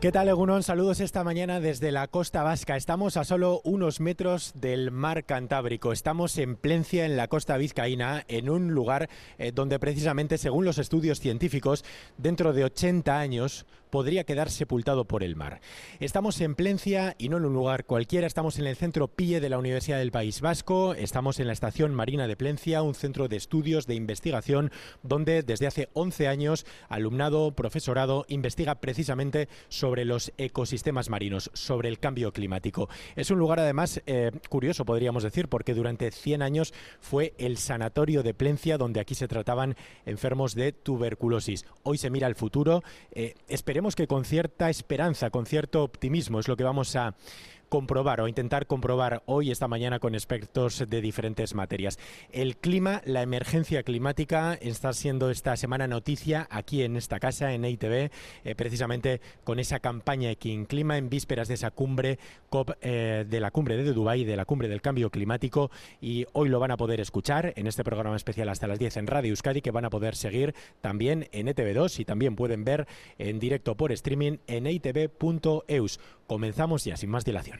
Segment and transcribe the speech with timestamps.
[0.00, 0.62] ¿Qué tal, Egunon?
[0.62, 2.74] Saludos esta mañana desde la costa vasca.
[2.74, 5.92] Estamos a solo unos metros del mar Cantábrico.
[5.92, 10.78] Estamos en Plencia, en la costa vizcaína, en un lugar eh, donde precisamente, según los
[10.78, 11.84] estudios científicos,
[12.16, 15.60] dentro de 80 años podría quedar sepultado por el mar.
[15.98, 19.48] Estamos en Plencia y no en un lugar cualquiera, estamos en el centro PIE de
[19.48, 23.36] la Universidad del País Vasco, estamos en la estación marina de Plencia, un centro de
[23.36, 24.70] estudios, de investigación,
[25.02, 31.98] donde desde hace 11 años alumnado, profesorado, investiga precisamente sobre los ecosistemas marinos, sobre el
[31.98, 32.88] cambio climático.
[33.16, 38.22] Es un lugar además eh, curioso, podríamos decir, porque durante 100 años fue el sanatorio
[38.22, 39.76] de Plencia, donde aquí se trataban
[40.06, 41.66] enfermos de tuberculosis.
[41.82, 42.82] Hoy se mira al futuro.
[43.12, 47.14] Eh, esperemos que con cierta esperanza, con cierto optimismo, es lo que vamos a
[47.70, 51.98] comprobar o intentar comprobar hoy, esta mañana, con expertos de diferentes materias.
[52.32, 57.64] El clima, la emergencia climática, está siendo esta semana noticia aquí en esta casa, en
[57.64, 58.10] EITV,
[58.44, 62.18] eh, precisamente con esa campaña Ekin Clima en vísperas de esa cumbre
[62.50, 65.70] COP eh, de la cumbre de Dubái, de la cumbre del cambio climático.
[66.00, 69.06] Y hoy lo van a poder escuchar en este programa especial hasta las 10 en
[69.06, 73.38] Radio Euskadi, que van a poder seguir también en ETV2 y también pueden ver en
[73.38, 76.00] directo por streaming en eitv.eus.
[76.26, 77.59] Comenzamos ya, sin más dilación.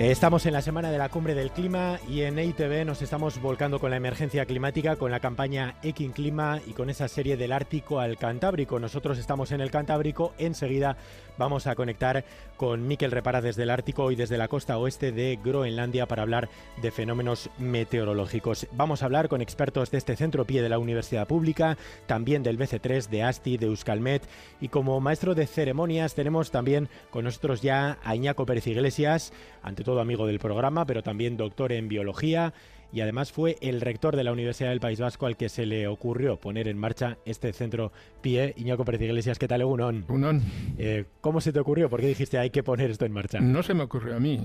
[0.00, 3.78] Estamos en la semana de la cumbre del clima y en EITV nos estamos volcando
[3.78, 8.00] con la emergencia climática, con la campaña Ekin Clima y con esa serie del Ártico
[8.00, 8.80] al Cantábrico.
[8.80, 10.96] Nosotros estamos en el Cantábrico, enseguida
[11.36, 12.24] vamos a conectar
[12.56, 16.48] con Miquel Repara desde el Ártico y desde la costa oeste de Groenlandia para hablar
[16.80, 18.68] de fenómenos meteorológicos.
[18.72, 22.58] Vamos a hablar con expertos de este centro pie de la Universidad Pública, también del
[22.58, 24.22] BC3, de ASTI, de Euskalmet
[24.62, 29.84] y como maestro de ceremonias tenemos también con nosotros ya a Iñaco Pérez Iglesias, ante
[29.84, 32.52] todo amigo del programa, pero también doctor en biología
[32.92, 35.86] y además fue el rector de la Universidad del País Vasco al que se le
[35.86, 38.54] ocurrió poner en marcha este centro PIE.
[38.56, 40.04] Iñaco Pérez Iglesias, ¿qué tal, Unón?
[40.08, 40.42] Unón.
[40.78, 41.88] Eh, ¿Cómo se te ocurrió?
[41.88, 43.40] ¿Por qué dijiste hay que poner esto en marcha?
[43.40, 44.40] No se me ocurrió a mí.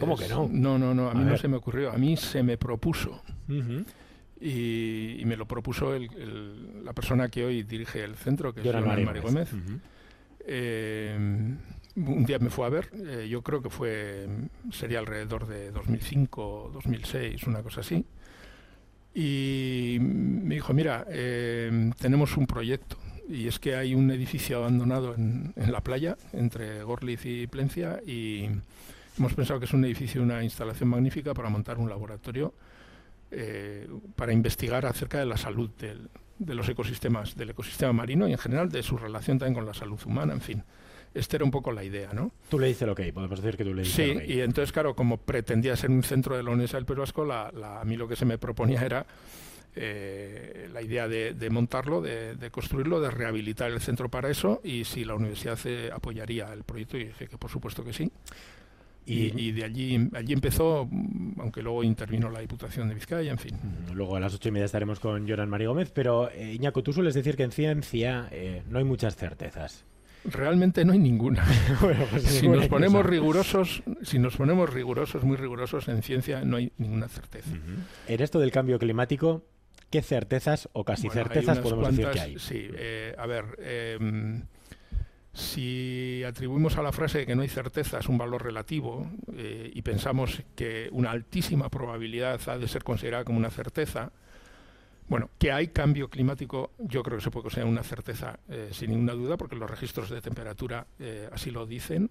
[0.00, 0.48] ¿Cómo que no?
[0.50, 3.22] No, no, no, a, mí no se me ocurrió, a mí se me propuso.
[4.40, 5.96] y, me lo propuso
[6.82, 9.50] la persona que hoy dirige el centro, que es María Gómez
[11.96, 14.26] un día me fue a ver, eh, yo creo que fue,
[14.70, 18.04] sería alrededor de 2005, 2006, una cosa así,
[19.14, 22.96] y me dijo, mira, eh, tenemos un proyecto,
[23.28, 28.48] y es que hay un edificio abandonado en, la playa, entre Gorliz y Plencia, y
[29.18, 32.54] hemos pensado que es un edificio, una instalación magnífica para montar un laboratorio
[33.30, 35.70] eh, para investigar acerca de la salud
[36.38, 39.74] de los ecosistemas, del ecosistema marino y en general de su relación también con la
[39.74, 40.64] salud humana, en fin.
[41.14, 42.32] Esta era un poco la idea, ¿no?
[42.48, 44.72] Tú le dices lo que hay, podemos decir que tú le dices Sí, y entonces,
[44.72, 47.48] claro, como pretendía ser un centro de la Universidad del País Vasco, la,
[47.80, 49.06] a mí lo que se me proponía era
[49.74, 55.04] eh, la idea de, montarlo, de, construirlo, de rehabilitar el centro para eso y si
[55.04, 55.58] la universidad
[55.92, 58.10] apoyaría el proyecto y dije que por supuesto que sí.
[59.04, 60.88] Y, de allí allí empezó,
[61.38, 63.58] aunque luego intervino la Diputación de Vizcaya, en fin.
[63.92, 66.92] Luego a las ocho y media estaremos con Joran María Gómez, pero eh, Iñaco, tú
[66.92, 69.84] sueles decir que en ciencia eh, no hay muchas certezas.
[70.24, 71.44] Realmente no hay ninguna.
[71.80, 76.72] Pues si nos ponemos rigurosos, si nos ponemos rigurosos, muy rigurosos en ciencia, no hay
[76.78, 77.50] ninguna certeza.
[78.06, 79.44] En esto del cambio climático,
[79.90, 82.38] ¿qué certezas o casi certezas podemos decir que hay?
[82.38, 84.42] Sí, eh, a ver, em,
[85.32, 90.42] si atribuimos a la frase que no hay certezas un valor relativo eh, y pensamos
[90.54, 94.12] que una altísima probabilidad ha de ser considerada como una certeza,
[95.12, 98.92] bueno, que hay cambio climático, yo creo que se puede considerar una certeza eh, sin
[98.92, 102.08] ninguna duda, porque los registros de temperatura eh, así lo dicen,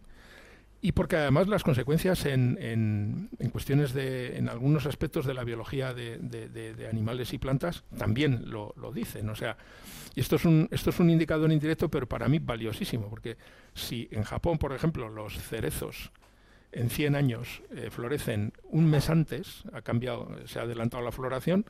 [0.82, 5.96] y porque además las consecuencias en, en, cuestiones de, en algunos aspectos de la biología
[5.96, 9.28] de, de, animales y plantas también lo, lo, dicen.
[9.30, 9.58] O sea,
[10.14, 13.36] y esto es, un, esto es un indicador indirecto, pero para mí valiosísimo, porque
[13.74, 16.12] si en Japón, por ejemplo, los cerezos
[16.72, 21.66] en 100 años eh, florecen un mes antes, ha cambiado, se ha adelantado la floración,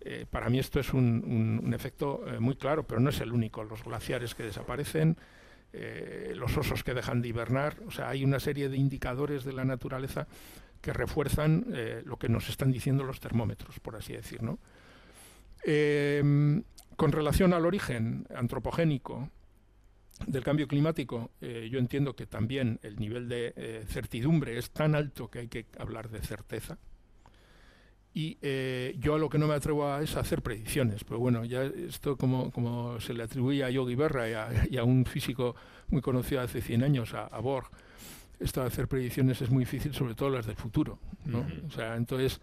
[0.00, 3.64] eh, para mí esto es un, efecto eh, muy claro, pero no es el único.
[3.64, 5.16] Los glaciares que desaparecen,
[5.72, 9.52] eh, los osos que dejan de hibernar, o sea, hay una serie de indicadores de
[9.52, 10.26] la naturaleza
[10.80, 11.66] que refuerzan
[12.04, 14.60] lo que nos están diciendo los termómetros, por así decir, ¿no?
[15.64, 16.62] Em,
[16.94, 19.28] con relación al origen antropogénico
[20.28, 25.40] del cambio climático, yo entiendo que también el nivel de certidumbre es tan alto que
[25.40, 26.78] hay que hablar de certeza.
[28.18, 31.20] Y eh, yo a lo que no me atrevo a es a hacer predicciones, pero
[31.20, 34.28] bueno, ya esto como, como se le atribuye a Yogi Berra
[34.68, 35.54] y a, un físico
[35.86, 37.68] muy conocido hace 100 años, a, a Borg,
[38.40, 40.98] esto de hacer predicciones es muy difícil, sobre todo las del futuro.
[41.26, 41.46] ¿no?
[41.68, 42.40] O sea, entonces,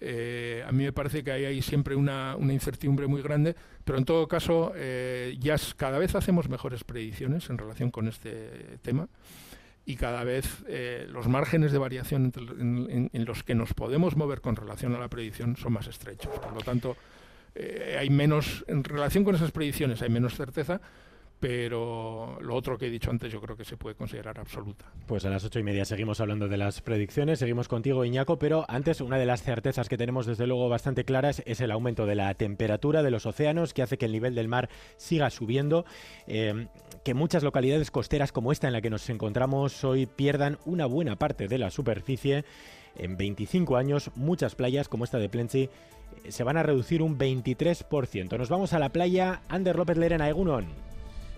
[0.00, 3.54] eh, a mí me parece que hay, hay siempre una, una, incertidumbre muy grande,
[3.84, 8.78] pero en todo caso, eh, ya cada vez hacemos mejores predicciones en relación con este
[8.80, 9.10] tema
[9.84, 14.40] y cada vez eh, los márgenes de variación en, en, los que nos podemos mover
[14.40, 16.38] con relación a la predicción son más estrechos.
[16.38, 16.96] Por lo tanto,
[17.98, 20.80] hay menos, en relación con esas predicciones hay menos certeza,
[21.42, 24.84] pero lo otro que he dicho antes yo creo que se puede considerar absoluta.
[25.06, 28.64] Pues a las ocho y media seguimos hablando de las predicciones, seguimos contigo Iñaco, pero
[28.68, 32.14] antes una de las certezas que tenemos desde luego bastante claras es el aumento de
[32.14, 35.84] la temperatura de los océanos que hace que el nivel del mar siga subiendo,
[36.28, 36.68] eh,
[37.02, 41.16] que muchas localidades costeras como esta en la que nos encontramos hoy pierdan una buena
[41.16, 42.44] parte de la superficie.
[42.94, 45.70] En 25 años muchas playas como esta de Plenty eh,
[46.28, 48.38] se van a reducir un 23%.
[48.38, 50.91] Nos vamos a la playa Ander López Lerena Egunon.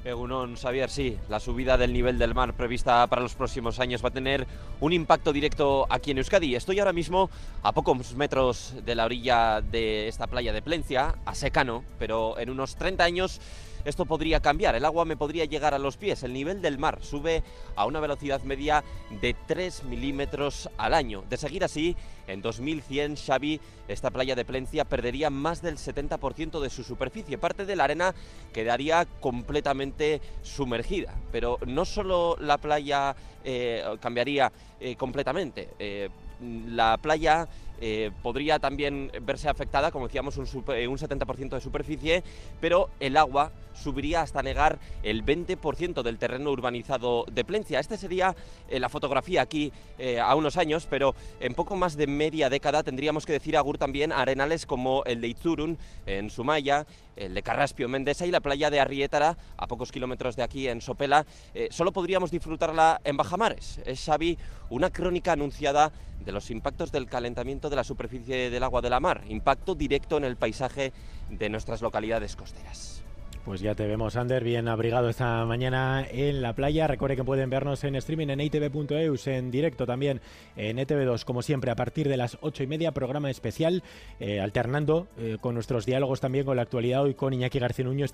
[0.04, 4.08] Egunon, Xavier, sí, la subida del nivel del mar prevista para los próximos años va
[4.08, 4.46] a tener
[4.80, 6.54] un impacto directo aquí en Euskadi.
[6.54, 7.30] Estoy ahora mismo
[7.62, 12.50] a pocos metros de la orilla de esta playa de Plencia, a secano, pero en
[12.50, 13.40] unos 30 años
[13.84, 14.74] esto podría cambiar.
[14.74, 16.22] El agua me podría llegar a los pies.
[16.22, 17.42] El nivel del mar sube
[17.76, 18.84] a una velocidad media
[19.20, 21.22] de 3 milímetros al año.
[21.28, 21.96] De seguir así,
[22.26, 27.38] en 2100, Xavi, esta playa de Plencia perdería más del 70% de su superficie.
[27.38, 28.14] Parte de la arena
[28.52, 31.14] quedaría completamente sumergida.
[31.32, 33.14] Pero no solo la playa
[33.44, 35.68] eh, cambiaría eh, completamente.
[35.78, 36.08] Eh,
[36.40, 37.48] la playa
[37.80, 42.24] eh, podría también verse afectada, como decíamos, un, eh, un 70% de superficie,
[42.60, 47.80] pero el agua subiría hasta negar el 20% del terreno urbanizado de Plencia.
[47.80, 48.36] Esta sería
[48.68, 49.72] eh, la fotografía aquí
[50.20, 54.12] a unos años, pero en poco más de media década tendríamos que decir agur también
[54.12, 56.86] arenales como el de Itzurun en Sumaya,
[57.16, 60.80] el de Carraspio Mendesa y la playa de Arriétara, a pocos kilómetros de aquí en
[60.80, 61.26] Sopela.
[61.70, 63.80] solo podríamos disfrutarla en Bajamares.
[63.86, 64.36] Es, Xavi,
[64.70, 65.92] una crónica anunciada
[66.24, 70.16] de los impactos del calentamiento de la superficie del agua de la mar, impacto directo
[70.16, 70.92] en el paisaje
[71.30, 73.04] de nuestras localidades costeras.
[73.44, 76.86] Pues ya te vemos, Ander, bien abrigado esta mañana en la playa.
[76.86, 80.22] Recuerde que pueden vernos en streaming en itv.eus, en directo también
[80.56, 83.82] en ETV2, como siempre, a partir de las ocho y media, programa especial,
[84.18, 88.06] eh, alternando eh, con nuestros diálogos también con la actualidad hoy con Iñaki García Nuño,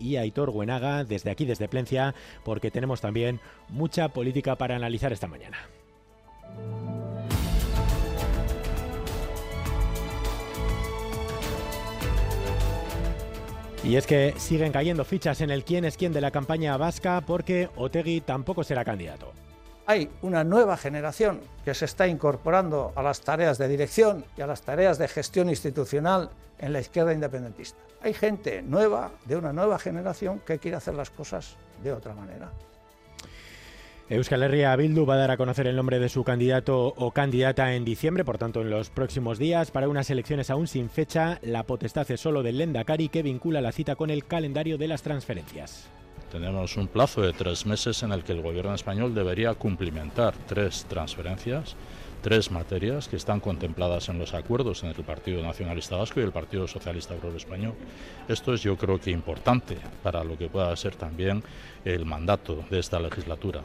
[0.00, 5.26] y Aitor Buenaga, desde aquí, desde Plencia, porque tenemos también mucha política para analizar esta
[5.26, 5.58] mañana.
[13.84, 17.20] Y es que siguen cayendo fichas en el quién es quién de la campaña vasca
[17.20, 19.32] porque Otegui tampoco será candidato.
[19.86, 24.46] Hay una nueva generación que se está incorporando a las tareas de dirección y a
[24.46, 26.30] las tareas de gestión institucional
[26.60, 27.78] en la izquierda independentista.
[28.02, 32.52] Hay gente nueva, de una nueva generación, que quiere hacer las cosas de otra manera.
[34.12, 37.74] Euskal Herria Bildu va a dar a conocer el nombre de su candidato o candidata
[37.74, 41.38] en diciembre, por tanto en los próximos días, para unas elecciones aún sin fecha.
[41.40, 45.00] La potestad es solo del Lendakari que vincula la cita con el calendario de las
[45.00, 45.88] transferencias.
[46.30, 50.84] Tenemos un plazo de tres meses en el que el gobierno español debería cumplimentar tres
[50.90, 51.74] transferencias,
[52.20, 56.32] tres materias que están contempladas en los acuerdos entre el Partido Nacionalista Vasco y el
[56.32, 57.72] Partido Socialista Obrero Español.
[58.28, 61.42] Esto es yo creo que importante para lo que pueda ser también
[61.86, 63.62] el mandato de esta legislatura.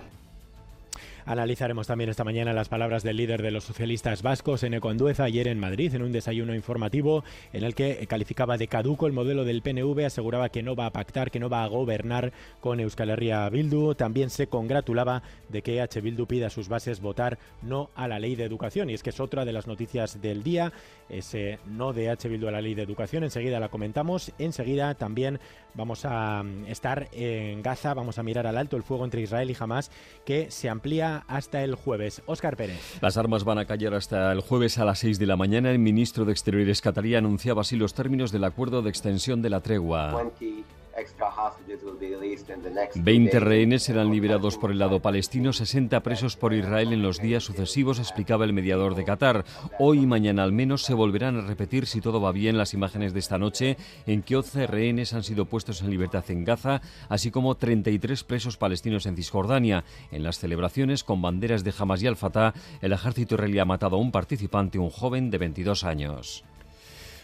[1.27, 5.49] Analizaremos también esta mañana las palabras del líder de los socialistas vascos en Econdueza ayer
[5.49, 9.61] en Madrid en un desayuno informativo en el que calificaba de caduco el modelo del
[9.61, 12.31] PNV, aseguraba que no va a pactar, que no va a gobernar
[12.61, 13.93] con Euskal Herria Bildu.
[13.95, 15.99] También se congratulaba de que H.
[15.99, 18.89] Bildu pida a sus bases votar no a la ley de educación.
[18.89, 20.71] Y es que es otra de las noticias del día,
[21.09, 22.29] ese no de H.
[22.29, 23.25] Bildu a la ley de educación.
[23.25, 24.31] Enseguida la comentamos.
[24.39, 25.41] Enseguida también
[25.73, 29.57] vamos a estar en Gaza, vamos a mirar al alto el fuego entre Israel y
[29.59, 29.91] Hamas
[30.25, 32.21] que se amplía hasta el jueves.
[32.25, 32.97] Óscar Pérez.
[33.01, 35.71] Las armas van a callar hasta el jueves a las 6 de la mañana.
[35.71, 39.61] El ministro de Exteriores catarí anunciaba así los términos del acuerdo de extensión de la
[39.61, 40.13] tregua.
[40.15, 40.76] 20
[43.39, 47.99] rehenes serán liberados por el lado palestino, 60 presos por Israel en los días sucesivos,
[47.99, 49.45] explicaba el mediador de Qatar.
[49.77, 53.13] Hoy y mañana al menos se volverán a repetir, si todo va bien, las imágenes
[53.13, 53.77] de esta noche
[54.07, 58.57] en que 11 rehenes han sido puestos en libertad en Gaza, así como 33 presos
[58.57, 59.83] palestinos en Cisjordania.
[60.11, 63.99] En las celebraciones con banderas de Hamas y Al-Fatah, el ejército israelí ha matado a
[63.99, 66.43] un participante, un joven de 22 años.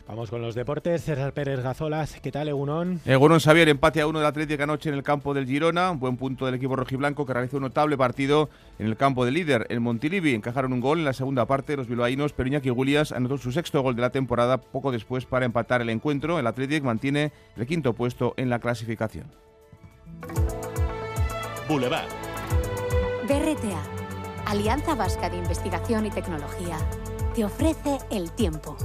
[0.08, 1.04] Vamos con los deportes.
[1.04, 3.00] César Pérez Gazolas, ¿qué tal, Egunon?
[3.06, 5.92] Egunon Xavier, empate a uno del Atlético anoche en el campo del Girona.
[5.92, 9.66] Buen punto del equipo rojiblanco que realizó un notable partido en el campo del líder,
[9.70, 10.34] el Montilivi.
[10.34, 13.82] Encajaron un gol en la segunda parte los bilbaínos, pero Iñaki Gulias anotó su sexto
[13.82, 16.38] gol de la temporada poco después para empatar el encuentro.
[16.38, 19.32] El Atlético mantiene el quinto puesto en la clasificación.
[21.70, 22.10] Boulevard.
[23.28, 23.82] BRTA,
[24.48, 26.78] Alianza Vasca de Investigación y Tecnología,
[27.34, 28.76] te ofrece el tiempo.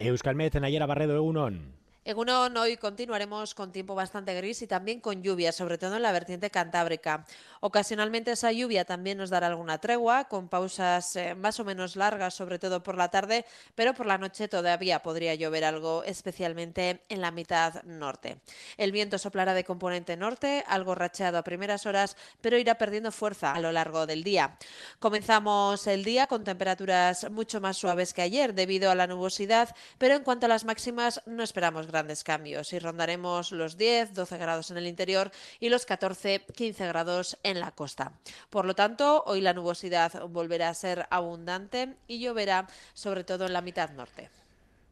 [0.00, 1.78] Euskalmet, Nayera Barredo, Egunon.
[2.02, 2.16] En
[2.56, 6.48] hoy continuaremos con tiempo bastante gris y también con lluvia, sobre todo en la vertiente
[6.48, 7.26] cantábrica.
[7.60, 12.32] Ocasionalmente esa lluvia también nos dará alguna tregua, con pausas eh, más o menos largas,
[12.32, 17.20] sobre todo por la tarde, pero por la noche todavía podría llover algo, especialmente en
[17.20, 18.38] la mitad norte.
[18.78, 23.52] El viento soplará de componente norte, algo racheado a primeras horas, pero irá perdiendo fuerza
[23.52, 24.56] a lo largo del día.
[24.98, 30.14] Comenzamos el día con temperaturas mucho más suaves que ayer debido a la nubosidad, pero
[30.14, 34.70] en cuanto a las máximas no esperamos grandes cambios y rondaremos los 10, 12 grados
[34.70, 38.12] en el interior y los 14, 15 grados en la costa.
[38.50, 43.52] Por lo tanto, hoy la nubosidad volverá a ser abundante y lloverá sobre todo en
[43.52, 44.30] la mitad norte.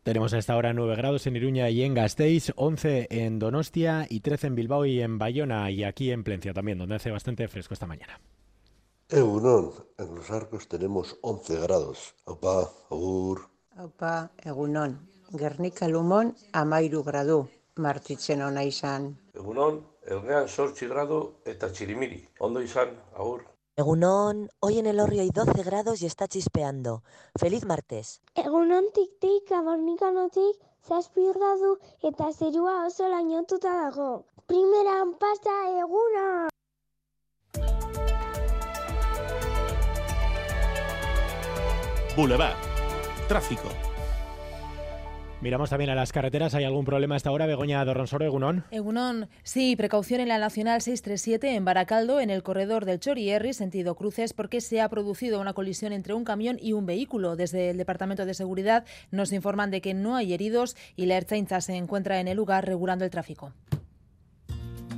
[0.02, 4.46] Tenemos hasta ahora 9 grados en Iruña y en Gasteiz, 11 en Donostia y 13
[4.46, 7.86] en Bilbao y en Bayona y aquí en Plencia también, donde hace bastante fresco esta
[7.86, 8.18] mañana.
[9.10, 12.14] Egunon, en los arcos tenemos 11 grados.
[12.24, 13.48] Opa, agur.
[13.78, 14.98] Opa, egunon.
[15.36, 19.14] Gernika Lumon amairu gradu, martitzen ona izan.
[19.34, 22.20] Egunon, elgean sortzi gradu eta txirimiri.
[22.40, 23.44] Ondo izan, agur.
[23.78, 27.04] Egunon, hoy en el Orrio hay 12 grados y está chispeando.
[27.38, 28.20] Feliz martes.
[28.34, 34.24] Egunon tik-tik, abornikanotik, zazpi gradu eta zerua oso lainotuta dago.
[34.46, 36.48] Primeran pasa eguna!
[42.16, 42.56] Boulevard.
[43.28, 43.87] Tráfico.
[45.40, 46.56] Miramos también a las carreteras.
[46.56, 47.46] ¿Hay algún problema hasta ahora?
[47.46, 48.64] Begoña Dorronsoro, Egunón.
[48.72, 53.94] Egunón, sí, precaución en la Nacional 637 en Baracaldo, en el corredor del Chorierri, sentido
[53.94, 57.36] cruces, porque se ha producido una colisión entre un camión y un vehículo.
[57.36, 61.60] Desde el Departamento de Seguridad nos informan de que no hay heridos y la Ertzaintza
[61.60, 63.52] se encuentra en el lugar regulando el tráfico.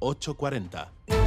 [0.00, 1.19] 840.